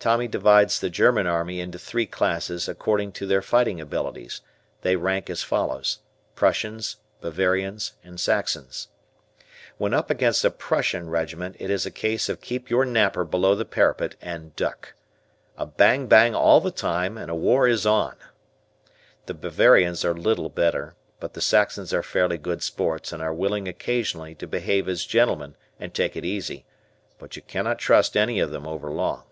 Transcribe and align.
Tommy 0.00 0.28
divides 0.28 0.78
the 0.78 0.90
German 0.90 1.26
army 1.26 1.58
into 1.58 1.76
three 1.76 2.06
classes 2.06 2.68
according 2.68 3.10
to 3.10 3.26
their 3.26 3.42
fighting 3.42 3.80
abilities. 3.80 4.42
They 4.82 4.94
rank 4.94 5.28
as 5.28 5.42
follows, 5.42 5.98
Prussians, 6.36 6.98
Bavarians, 7.20 7.94
and 8.04 8.20
Saxons. 8.20 8.86
When 9.76 9.92
up 9.92 10.08
against 10.08 10.44
a 10.44 10.52
Prussian 10.52 11.10
regiment 11.10 11.56
it 11.58 11.68
is 11.68 11.84
a 11.84 11.90
case 11.90 12.28
of 12.28 12.40
keep 12.40 12.70
your 12.70 12.84
napper 12.84 13.24
below 13.24 13.56
the 13.56 13.64
parapet 13.64 14.14
and 14.22 14.54
duck. 14.54 14.94
A 15.56 15.66
bang 15.66 16.06
bang 16.06 16.32
all 16.32 16.60
the 16.60 16.70
time 16.70 17.18
and 17.18 17.28
a 17.28 17.34
war 17.34 17.66
is 17.66 17.84
on. 17.84 18.14
The 19.26 19.34
Bavarians 19.34 20.04
are 20.04 20.14
little 20.14 20.48
better, 20.48 20.94
but 21.18 21.34
the 21.34 21.40
Saxons 21.42 21.92
are 21.92 22.04
fairly 22.04 22.38
good 22.38 22.62
sports 22.62 23.12
and 23.12 23.20
are 23.20 23.34
willing 23.34 23.66
occasionally 23.66 24.36
to 24.36 24.46
behave 24.46 24.88
as 24.88 25.04
gentlemen 25.04 25.56
and 25.80 25.92
take 25.92 26.14
it 26.16 26.24
easy, 26.24 26.66
but 27.18 27.34
you 27.34 27.42
cannot 27.42 27.80
trust 27.80 28.16
any 28.16 28.38
of 28.38 28.52
them 28.52 28.64
overlong. 28.64 29.24